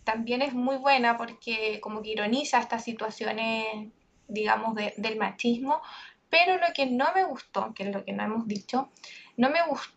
también 0.05 0.43
es 0.43 0.55
muy 0.55 0.77
buena 0.79 1.17
porque 1.19 1.81
como 1.83 2.03
que 2.03 2.11
ironiza 2.13 2.61
estas 2.61 2.85
situaciones, 2.85 3.89
digamos, 4.29 4.75
de- 4.77 4.95
del 4.99 5.17
machismo. 5.19 5.83
Pero 6.31 6.57
lo 6.59 6.69
que 6.75 6.87
no 6.87 7.13
me 7.15 7.25
gustó, 7.25 7.75
que 7.75 7.85
es 7.85 7.95
lo 7.95 8.05
que 8.05 8.13
no 8.15 8.25
hemos 8.25 8.49
dicho, 8.49 8.91
no 9.39 9.51
me 9.51 9.63
gustó 9.69 9.95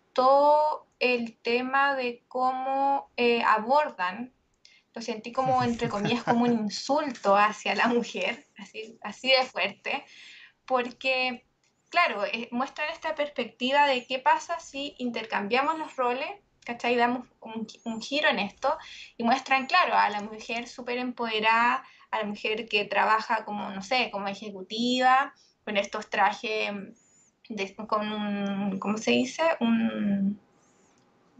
el 0.99 1.37
tema 1.37 1.95
de 1.95 2.23
cómo 2.27 3.11
eh, 3.17 3.43
abordan. 3.43 4.33
Lo 4.93 5.01
sentí 5.01 5.31
como, 5.31 5.63
entre 5.63 5.89
comillas, 5.89 6.23
como 6.23 6.43
un 6.43 6.53
insulto 6.53 7.35
hacia 7.35 7.75
la 7.75 7.87
mujer, 7.87 8.45
así, 8.57 8.97
así 9.01 9.29
de 9.29 9.43
fuerte 9.43 10.05
porque, 10.71 11.45
claro, 11.89 12.23
eh, 12.25 12.47
muestran 12.51 12.89
esta 12.91 13.13
perspectiva 13.13 13.87
de 13.87 14.05
qué 14.07 14.19
pasa 14.19 14.57
si 14.61 14.95
intercambiamos 14.99 15.77
los 15.77 15.97
roles, 15.97 16.29
¿cachai? 16.65 16.95
Damos 16.95 17.27
un, 17.41 17.67
un 17.83 18.01
giro 18.01 18.29
en 18.29 18.39
esto 18.39 18.77
y 19.17 19.25
muestran, 19.25 19.65
claro, 19.65 19.95
a 19.95 20.09
la 20.09 20.21
mujer 20.21 20.69
súper 20.69 20.97
empoderada, 20.97 21.83
a 22.09 22.19
la 22.19 22.23
mujer 22.23 22.69
que 22.69 22.85
trabaja 22.85 23.43
como, 23.43 23.69
no 23.69 23.81
sé, 23.81 24.09
como 24.11 24.29
ejecutiva, 24.29 25.33
con 25.65 25.75
estos 25.75 26.09
trajes, 26.09 26.71
de, 27.55 27.75
con 27.87 28.11
un, 28.11 28.79
¿cómo 28.79 28.97
se 28.97 29.11
dice? 29.11 29.43
Un, 29.59 30.39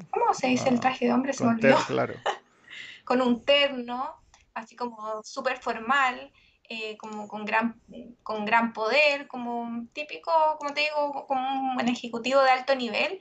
¿Cómo 0.09 0.33
se 0.33 0.47
dice 0.47 0.69
el 0.69 0.77
Ah, 0.77 0.79
traje 0.79 1.05
de 1.05 1.13
hombre? 1.13 1.33
Se 1.33 1.43
me 1.43 1.51
olvidó. 1.51 1.75
conter, 1.75 1.87
claro. 1.87 2.13
con 3.05 3.21
un 3.21 3.43
terno, 3.43 4.21
así 4.53 4.75
como 4.75 5.21
súper 5.23 5.57
formal, 5.57 6.31
eh, 6.69 6.97
como 6.97 7.27
con 7.27 7.45
gran, 7.45 7.81
con 8.23 8.45
gran 8.45 8.73
poder, 8.73 9.27
como 9.27 9.85
típico, 9.93 10.31
como 10.57 10.73
te 10.73 10.81
digo, 10.81 11.25
como 11.27 11.73
un 11.73 11.89
ejecutivo 11.89 12.41
de 12.41 12.51
alto 12.51 12.75
nivel, 12.75 13.19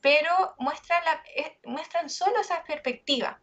pero 0.00 0.54
muestran, 0.58 1.04
la, 1.04 1.22
eh, 1.36 1.58
muestran 1.64 2.08
solo 2.10 2.40
esa 2.40 2.62
perspectiva 2.64 3.40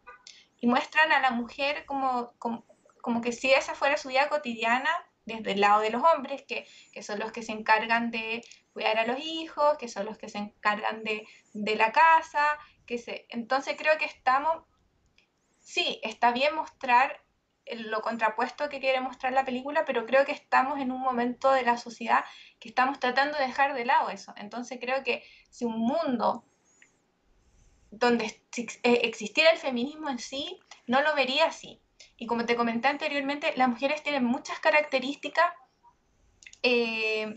y 0.60 0.66
muestran 0.66 1.12
a 1.12 1.20
la 1.20 1.30
mujer 1.30 1.84
como, 1.86 2.32
como, 2.38 2.64
como, 3.00 3.20
que 3.20 3.32
si 3.32 3.50
esa 3.50 3.74
fuera 3.74 3.96
su 3.96 4.08
vida 4.08 4.28
cotidiana 4.28 4.90
desde 5.36 5.52
el 5.52 5.60
lado 5.60 5.80
de 5.80 5.90
los 5.90 6.02
hombres, 6.02 6.42
que, 6.42 6.66
que 6.92 7.02
son 7.02 7.18
los 7.18 7.32
que 7.32 7.42
se 7.42 7.52
encargan 7.52 8.10
de 8.10 8.44
cuidar 8.72 8.98
a 8.98 9.06
los 9.06 9.18
hijos, 9.18 9.76
que 9.78 9.88
son 9.88 10.06
los 10.06 10.18
que 10.18 10.28
se 10.28 10.38
encargan 10.38 11.02
de, 11.04 11.26
de 11.54 11.76
la 11.76 11.92
casa, 11.92 12.58
que 12.86 12.98
se, 12.98 13.26
entonces 13.30 13.76
creo 13.78 13.98
que 13.98 14.04
estamos 14.04 14.64
sí, 15.60 16.00
está 16.02 16.32
bien 16.32 16.54
mostrar 16.54 17.22
lo 17.72 18.00
contrapuesto 18.00 18.68
que 18.68 18.80
quiere 18.80 19.00
mostrar 19.00 19.32
la 19.32 19.44
película, 19.44 19.84
pero 19.84 20.04
creo 20.06 20.24
que 20.24 20.32
estamos 20.32 20.80
en 20.80 20.90
un 20.90 21.00
momento 21.00 21.52
de 21.52 21.62
la 21.62 21.76
sociedad 21.76 22.24
que 22.58 22.68
estamos 22.68 22.98
tratando 22.98 23.38
de 23.38 23.46
dejar 23.46 23.74
de 23.74 23.84
lado 23.84 24.10
eso. 24.10 24.34
Entonces 24.36 24.78
creo 24.80 25.04
que 25.04 25.22
si 25.50 25.64
un 25.64 25.78
mundo 25.78 26.44
donde 27.92 28.40
existiera 28.82 29.50
el 29.50 29.58
feminismo 29.58 30.08
en 30.08 30.18
sí, 30.18 30.58
no 30.86 31.00
lo 31.02 31.14
vería 31.14 31.46
así. 31.46 31.80
Y 32.16 32.26
como 32.26 32.46
te 32.46 32.56
comenté 32.56 32.88
anteriormente, 32.88 33.52
las 33.56 33.68
mujeres 33.68 34.02
tienen 34.02 34.24
muchas 34.24 34.58
características 34.60 35.52
eh, 36.62 37.34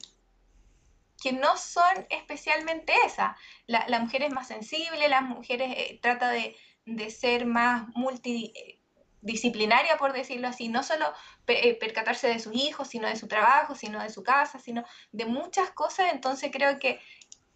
que 1.22 1.32
no 1.32 1.56
son 1.58 2.06
especialmente 2.10 2.94
esas. 3.06 3.36
La, 3.66 3.86
la, 3.88 4.00
mujer 4.00 4.24
es 4.24 4.34
más 4.34 4.48
sensible, 4.48 5.08
las 5.08 5.22
mujeres 5.24 5.74
eh, 5.78 6.00
trata 6.02 6.30
de, 6.30 6.56
de, 6.86 7.10
ser 7.10 7.46
más 7.46 7.88
multidisciplinaria, 7.96 9.96
por 9.98 10.12
decirlo 10.12 10.50
así, 10.50 10.68
no 10.68 10.84
solo 10.84 11.06
eh, 11.48 11.76
percatarse 11.80 12.28
de 12.28 12.40
sus 12.40 12.54
hijos, 12.54 12.90
sino 12.90 13.08
de 13.08 13.16
su 13.16 13.30
trabajo, 13.30 13.74
sino 13.74 14.04
de 14.04 14.10
su 14.10 14.22
casa, 14.24 14.60
sino 14.60 14.84
de 15.14 15.26
muchas 15.26 15.70
cosas. 15.72 16.12
Entonces 16.12 16.52
creo 16.52 16.78
que 16.78 17.00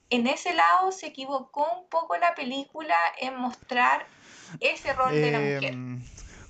en 0.10 0.28
ese 0.28 0.54
lado 0.54 0.94
se 0.94 1.08
equivocó 1.08 1.68
un 1.80 1.90
poco 1.90 2.16
la 2.18 2.34
película 2.36 2.96
en 3.20 3.36
mostrar 3.36 4.08
ese 4.62 4.94
rol 4.94 5.12
de 5.12 5.32
la 5.32 5.42
Eh, 5.42 5.56
mujer. 5.56 5.76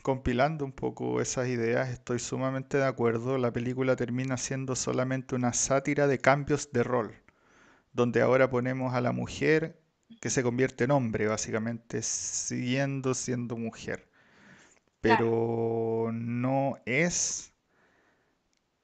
Compilando 0.08 0.66
un 0.66 0.74
poco 0.74 1.22
esas 1.22 1.48
ideas, 1.50 1.90
estoy 1.90 2.20
sumamente 2.20 2.78
de 2.80 2.86
acuerdo. 2.86 3.38
La 3.38 3.54
película 3.54 3.96
termina 3.98 4.38
siendo 4.38 4.76
solamente 4.76 5.36
una 5.36 5.54
sátira 5.54 6.08
de 6.08 6.20
cambios 6.20 6.72
de 6.74 6.84
rol, 6.84 7.16
donde 7.94 8.22
ahora 8.22 8.50
ponemos 8.50 8.94
a 8.96 9.02
la 9.02 9.12
mujer 9.14 9.80
que 10.22 10.30
se 10.32 10.44
convierte 10.44 10.86
en 10.86 10.92
hombre, 10.92 11.28
básicamente, 11.28 12.02
siguiendo 12.04 13.14
siendo 13.16 13.58
mujer. 13.58 14.10
Claro, 15.02 15.28
Pero 15.28 16.12
no 16.14 16.78
es 16.86 17.54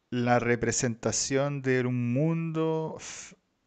la 0.09 0.39
representación 0.39 1.61
de 1.61 1.81
un 1.85 2.13
mundo 2.13 2.97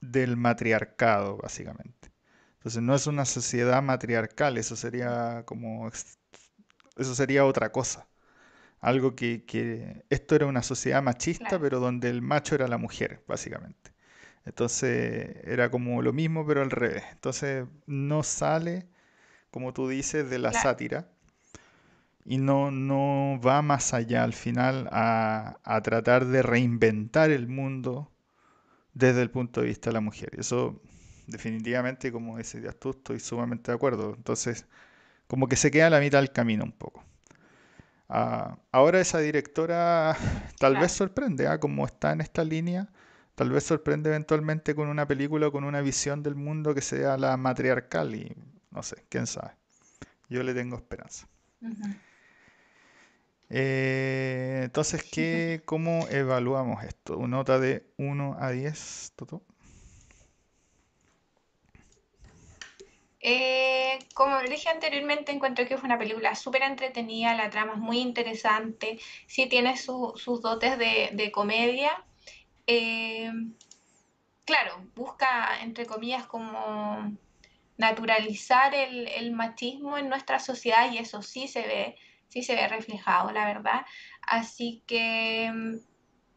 del 0.00 0.36
matriarcado, 0.36 1.36
básicamente. 1.38 2.10
Entonces 2.54 2.82
no 2.82 2.94
es 2.94 3.06
una 3.06 3.24
sociedad 3.24 3.82
matriarcal, 3.82 4.56
eso 4.58 4.76
sería 4.76 5.44
como, 5.46 5.88
ex- 5.88 6.18
eso 6.96 7.14
sería 7.14 7.44
otra 7.46 7.72
cosa. 7.72 8.08
Algo 8.80 9.16
que, 9.16 9.44
que 9.46 10.04
esto 10.10 10.36
era 10.36 10.46
una 10.46 10.62
sociedad 10.62 11.02
machista, 11.02 11.58
claro, 11.58 11.60
pero 11.60 11.80
donde 11.80 12.10
el 12.10 12.22
macho 12.22 12.54
era 12.56 12.68
la 12.68 12.78
mujer, 12.78 13.22
básicamente. 13.28 13.92
Entonces 14.46 15.36
era 15.44 15.70
como 15.70 16.02
lo 16.02 16.12
mismo, 16.12 16.46
pero 16.46 16.62
al 16.62 16.70
revés. 16.70 17.04
Entonces 17.12 17.66
no 17.86 18.22
sale, 18.24 18.88
como 19.52 19.72
tú 19.74 19.88
dices, 19.88 20.30
de 20.30 20.38
la 20.40 20.52
claro, 20.52 20.72
sátira 20.72 21.08
y 22.24 22.38
no, 22.38 22.70
no 22.70 23.40
va 23.44 23.62
más 23.62 23.94
allá 23.94 24.24
al 24.24 24.32
final 24.32 24.88
a, 24.90 25.58
a 25.64 25.82
tratar 25.82 26.26
de 26.26 26.42
reinventar 26.42 27.30
el 27.30 27.46
mundo 27.46 28.10
desde 28.94 29.22
el 29.22 29.30
punto 29.30 29.60
de 29.62 29.68
vista 29.68 29.90
de 29.90 29.94
la 29.94 30.00
mujer. 30.02 30.30
Y 30.36 30.40
eso 30.40 30.82
definitivamente, 31.26 32.12
como 32.12 32.38
decías 32.38 32.76
tú, 32.78 32.90
estoy 32.90 33.20
sumamente 33.20 33.72
de 33.72 33.76
acuerdo. 33.76 34.14
Entonces, 34.16 34.66
como 35.26 35.48
que 35.48 35.56
se 35.56 35.70
queda 35.70 35.88
a 35.88 35.90
la 35.90 36.00
mitad 36.00 36.18
del 36.18 36.32
camino 36.32 36.64
un 36.64 36.72
poco. 36.72 37.04
Ah, 38.08 38.58
ahora 38.70 39.00
esa 39.00 39.18
directora 39.18 40.16
tal 40.58 40.76
vez 40.76 40.92
sorprende, 40.92 41.48
¿ah? 41.48 41.58
Como 41.58 41.86
está 41.86 42.12
en 42.12 42.20
esta 42.20 42.44
línea, 42.44 42.88
tal 43.34 43.50
vez 43.50 43.64
sorprende 43.64 44.10
eventualmente 44.10 44.74
con 44.74 44.88
una 44.88 45.06
película 45.06 45.48
o 45.48 45.52
con 45.52 45.64
una 45.64 45.80
visión 45.80 46.22
del 46.22 46.36
mundo 46.36 46.74
que 46.74 46.82
sea 46.82 47.16
la 47.16 47.36
matriarcal 47.36 48.14
y 48.14 48.36
no 48.70 48.82
sé, 48.82 49.04
quién 49.08 49.26
sabe. 49.26 49.52
Yo 50.28 50.42
le 50.42 50.54
tengo 50.54 50.76
esperanza. 50.76 51.28
Eh, 53.48 54.62
entonces, 54.64 55.02
¿qué, 55.04 55.62
¿cómo 55.64 56.06
evaluamos 56.10 56.84
esto? 56.84 57.16
¿Una 57.16 57.38
nota 57.38 57.58
de 57.58 57.86
1 57.96 58.36
a 58.38 58.50
10, 58.50 59.12
Toto? 59.16 59.42
Eh, 63.28 63.98
como 64.14 64.38
dije 64.42 64.68
anteriormente, 64.68 65.32
encuentro 65.32 65.66
que 65.66 65.74
es 65.74 65.82
una 65.82 65.98
película 65.98 66.36
súper 66.36 66.62
entretenida, 66.62 67.34
la 67.34 67.50
trama 67.50 67.72
es 67.72 67.80
muy 67.80 67.98
interesante, 67.98 69.00
sí 69.26 69.48
tiene 69.48 69.76
sus 69.76 70.40
dotes 70.42 70.78
de, 70.78 71.32
comedia. 71.32 72.04
Eh, 72.68 73.32
claro, 74.44 74.80
busca, 74.94 75.60
entre 75.60 75.86
comillas, 75.86 76.24
como 76.26 77.16
naturalizar 77.76 78.72
el, 78.76 79.32
machismo 79.32 79.98
en 79.98 80.08
nuestra 80.08 80.38
sociedad 80.38 80.92
y 80.92 80.98
eso 80.98 81.20
sí 81.20 81.48
se 81.48 81.62
ve, 81.62 81.96
sí 82.28 82.44
se 82.44 82.54
ve 82.54 82.68
reflejado, 82.68 83.32
la 83.32 83.44
verdad. 83.44 83.86
Así 84.22 84.84
que 84.86 85.50
mm, 85.52 85.76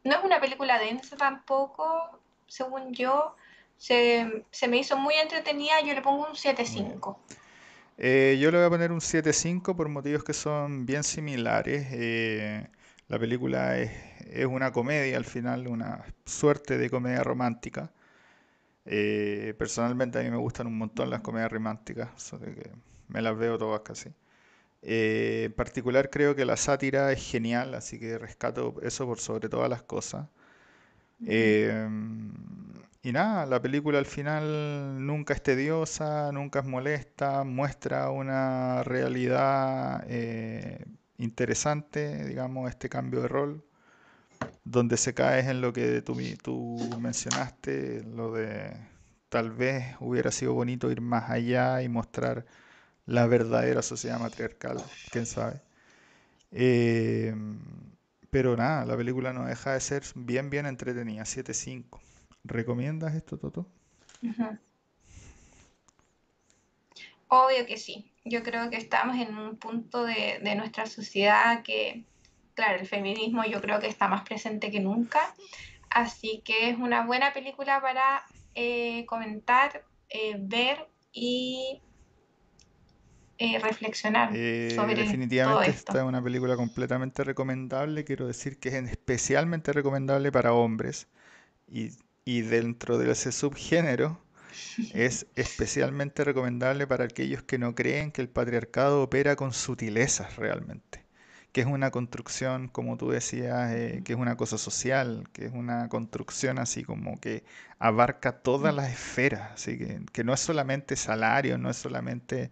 no 0.06 0.16
es 0.18 0.24
una 0.24 0.40
película 0.40 0.80
densa 0.80 1.18
tampoco, 1.18 2.20
según 2.48 2.94
yo. 2.94 3.36
Se, 3.80 4.46
me 4.68 4.78
hizo 4.78 4.96
muy 4.98 5.16
entretenida, 5.16 5.82
yo 5.82 5.96
le 5.96 6.02
pongo 6.02 6.28
un 6.28 6.36
7.5. 6.36 7.18
Eh, 7.98 8.38
yo 8.40 8.52
le 8.52 8.58
voy 8.58 8.68
a 8.68 8.70
poner 8.70 8.92
un 8.92 9.00
7.5 9.00 9.76
por 9.76 9.90
motivos 9.90 10.24
que 10.24 10.34
son 10.34 10.86
bien 10.86 11.04
similares. 11.04 11.88
Eh, 11.92 12.68
la 13.08 13.18
película 13.18 13.80
es, 13.80 13.92
es, 14.30 14.46
una 14.46 14.72
comedia 14.72 15.18
al 15.18 15.26
final, 15.26 15.68
una 15.68 16.06
suerte 16.26 16.78
de 16.78 16.90
comedia 16.92 17.24
romántica. 17.24 17.92
Eh, 18.86 19.54
personalmente 19.58 20.20
a 20.20 20.24
mí 20.24 20.32
me 20.32 20.38
gustan 20.38 20.68
un 20.68 20.78
montón 20.78 21.10
las 21.10 21.22
comedias 21.22 21.52
románticas, 21.52 22.10
que 22.40 22.72
me 23.08 23.22
las 23.22 23.38
veo 23.38 23.58
todas 23.58 23.82
casi. 23.82 24.10
Eh, 24.82 25.44
en 25.46 25.54
particular 25.54 26.10
creo 26.10 26.36
que 26.36 26.46
la 26.46 26.58
sátira 26.58 27.12
es 27.12 27.24
genial, 27.24 27.76
así 27.76 28.00
que 28.00 28.18
rescato 28.18 28.76
eso 28.82 29.06
por 29.06 29.20
sobre 29.20 29.50
todas 29.50 29.70
las 29.70 29.84
cosas. 29.84 30.28
Eh, 31.26 31.88
y 33.02 33.12
nada, 33.14 33.46
la 33.46 33.62
película 33.62 34.00
al 34.00 34.06
final 34.06 35.06
nunca 35.06 35.34
es 35.34 35.42
tediosa, 35.44 36.32
nunca 36.32 36.60
es 36.60 36.66
molesta, 36.66 37.44
muestra 37.46 38.10
una 38.12 38.84
realidad 38.84 40.06
interesante, 41.18 42.26
digamos, 42.26 42.70
este 42.70 42.90
cambio 42.90 43.22
de 43.22 43.28
rol 43.28 43.64
donde 44.64 44.98
se 44.98 45.14
cae 45.14 45.42
es 45.42 45.48
en 45.48 45.62
lo 45.62 45.74
que 45.74 46.02
tú, 46.02 46.18
tú 46.44 46.98
mencionaste, 47.00 48.04
lo 48.04 48.32
de 48.34 48.76
tal 49.30 49.52
vez 49.52 49.96
hubiera 50.00 50.32
sido 50.32 50.54
bonito 50.54 50.92
ir 50.92 51.02
más 51.02 51.30
allá 51.30 51.82
y 51.84 51.90
mostrar 51.90 52.46
la 53.06 53.28
verdadera 53.28 53.82
sociedad 53.82 54.20
matriarcal, 54.20 54.86
quién 55.12 55.26
sabe. 55.26 55.62
Eh, 56.52 57.36
pero 58.32 58.56
nada, 58.58 58.86
la 58.86 58.98
película 58.98 59.34
no 59.34 59.46
deja 59.46 59.74
de 59.74 59.80
ser 59.82 60.04
bien, 60.16 60.50
bien 60.50 60.66
entretenida, 60.66 61.26
7.5. 61.26 62.02
¿Recomiendas 62.50 63.16
esto, 63.16 63.38
Toto? 63.38 63.68
Obvio 67.30 67.66
que 67.66 67.78
sí. 67.78 68.12
Yo 68.26 68.44
creo 68.44 68.70
que 68.70 68.78
estamos 68.78 69.18
en 69.18 69.38
un 69.38 69.58
punto 69.58 70.04
de, 70.04 70.40
de 70.44 70.56
nuestra 70.56 70.86
sociedad 70.86 71.64
que 71.64 72.04
claro, 72.60 72.80
el 72.82 72.88
feminismo 72.88 73.46
yo 73.46 73.62
creo 73.62 73.80
que 73.80 73.88
está 73.88 74.10
más 74.10 74.24
presente 74.24 74.70
que 74.70 74.82
nunca, 74.82 75.34
así 75.90 76.42
que 76.44 76.70
es 76.70 76.78
una 76.78 77.06
buena 77.06 77.32
película 77.32 77.82
para 77.82 78.26
eh, 78.54 79.06
comentar, 79.06 79.86
eh, 80.10 80.36
ver 80.38 80.90
y 81.14 81.82
eh, 83.38 83.60
reflexionar 83.60 84.32
sobre 84.76 84.96
definitivamente 84.96 85.70
esta 85.70 86.00
es 86.00 86.04
una 86.04 86.22
película 86.22 86.58
completamente 86.58 87.24
recomendable 87.24 88.04
quiero 88.04 88.28
decir 88.28 88.60
que 88.60 88.68
es 88.68 88.76
especialmente 88.76 89.72
recomendable 89.72 90.30
para 90.30 90.52
hombres 90.52 91.08
y, 91.66 91.92
y 92.26 92.42
dentro 92.42 92.98
de 92.98 93.12
ese 93.12 93.32
subgénero 93.32 94.22
es 94.94 95.28
especialmente 95.36 96.24
recomendable 96.24 96.88
para 96.88 97.06
aquellos 97.06 97.44
que 97.44 97.58
no 97.58 97.76
creen 97.76 98.12
que 98.12 98.22
el 98.22 98.30
patriarcado 98.30 99.04
opera 99.04 99.36
con 99.36 99.54
sutilezas 99.54 100.36
realmente 100.38 101.10
que 101.52 101.62
es 101.62 101.68
una 101.68 101.92
construcción, 101.92 102.68
como 102.68 102.98
tú 102.98 103.10
decías, 103.10 103.72
eh, 103.74 104.02
que 104.06 104.14
es 104.14 104.20
una 104.20 104.38
cosa 104.38 104.58
social, 104.58 105.28
que 105.34 105.46
es 105.46 105.54
una 105.54 105.90
construcción 105.90 106.60
así 106.60 106.84
como 106.84 107.20
que 107.20 107.44
abarca 107.80 108.34
todas 108.42 108.74
las 108.74 108.92
esferas, 108.92 109.52
así 109.54 109.78
que, 109.78 110.02
que 110.12 110.24
no 110.24 110.34
es 110.34 110.40
solamente 110.40 110.96
salario, 110.96 111.58
no 111.58 111.70
es 111.70 111.78
solamente, 111.78 112.52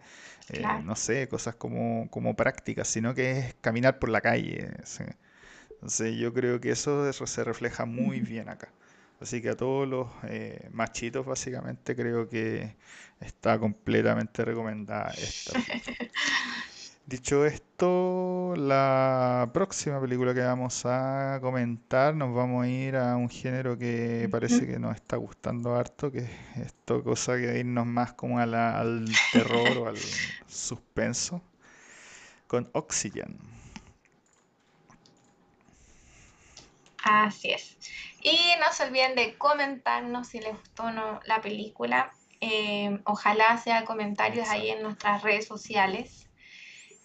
eh, 0.50 0.64
no 0.84 0.96
sé, 0.96 1.28
cosas 1.30 1.56
como, 1.56 2.10
como 2.10 2.36
prácticas, 2.36 2.88
sino 2.88 3.14
que 3.14 3.32
es 3.40 3.56
caminar 3.62 4.00
por 4.00 4.10
la 4.10 4.22
calle. 4.22 4.72
Entonces 5.72 6.16
yo 6.18 6.34
creo 6.34 6.60
que 6.60 6.72
eso, 6.72 7.08
eso 7.08 7.28
se 7.28 7.44
refleja 7.44 7.86
muy 7.86 8.22
bien 8.22 8.50
acá. 8.50 8.70
Así 9.20 9.42
que 9.42 9.50
a 9.50 9.56
todos 9.58 9.88
los 9.88 10.08
eh, 10.24 10.70
machitos 10.72 11.26
básicamente 11.26 11.96
creo 11.96 12.30
que 12.30 12.76
está 13.20 13.58
completamente 13.60 14.46
recomendada 14.46 15.12
esta. 15.12 15.60
Dicho 17.08 17.46
esto, 17.46 18.54
la 18.58 19.50
próxima 19.54 20.00
película 20.02 20.34
que 20.34 20.42
vamos 20.42 20.86
a 20.86 21.40
comentar 21.42 22.14
nos 22.14 22.36
vamos 22.36 22.66
a 22.66 22.68
ir 22.68 22.98
a 22.98 23.16
un 23.16 23.30
género 23.30 23.78
que 23.78 24.28
parece 24.30 24.68
que 24.68 24.78
nos 24.78 24.94
está 24.94 25.16
gustando 25.16 25.74
harto, 25.74 26.12
que 26.12 26.20
es 26.20 26.30
esto 26.58 27.02
cosa 27.06 27.38
que 27.38 27.60
irnos 27.60 27.86
más 27.86 28.12
como 28.12 28.40
al 28.40 29.06
terror 29.32 29.78
o 29.78 29.88
al 29.88 29.98
suspenso, 30.48 31.42
con 32.46 32.70
Oxygen. 32.74 33.57
Así 37.08 37.52
es. 37.52 37.78
Y 38.22 38.38
no 38.60 38.74
se 38.74 38.84
olviden 38.84 39.16
de 39.16 39.38
comentarnos 39.38 40.28
si 40.28 40.40
les 40.40 40.52
gustó 40.52 40.84
o 40.84 40.92
no 40.92 41.22
la 41.26 41.42
película. 41.42 42.12
Eh, 42.42 43.00
ojalá 43.06 43.58
sea 43.58 43.86
comentarios 43.86 44.50
ahí 44.50 44.70
en 44.70 44.84
nuestras 44.84 45.24
redes 45.24 45.48
sociales. 45.48 46.30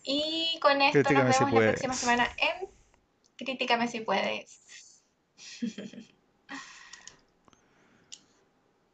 Y 0.03 0.59
con 0.61 0.83
esto 0.83 1.13
nos 1.13 1.39
vemos 1.39 1.53
la 1.53 1.61
próxima 1.61 1.95
semana 1.95 2.29
en 2.37 2.69
Críticame 3.37 3.87
si 3.89 4.01
puedes. 4.01 4.61